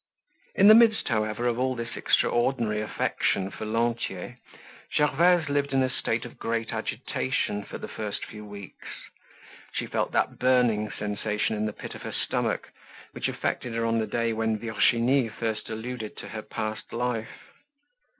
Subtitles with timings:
[0.55, 4.39] In the midst, however, of all this extraordinary affection for Lantier,
[4.97, 8.87] Gervaise lived in a state of great agitation for the first few weeks.
[9.73, 12.69] She felt that burning sensation in the pit of her stomach
[13.11, 17.39] which affected her on the day when Virginie first alluded to her past life.